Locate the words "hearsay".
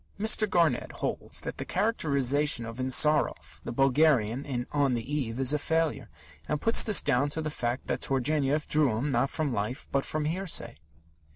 10.25-10.77